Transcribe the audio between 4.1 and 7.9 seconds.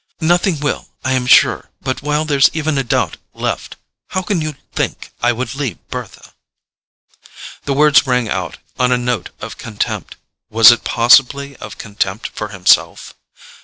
can you think I would leave Bertha?" The